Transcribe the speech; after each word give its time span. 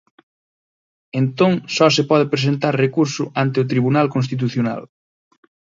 Entón 1.21 1.53
só 1.75 1.87
se 1.95 2.03
pode 2.09 2.31
presentar 2.33 2.73
recurso 2.85 3.23
ante 3.43 3.57
o 3.63 3.67
Tribunal 3.71 4.07
Constitucional. 4.15 4.81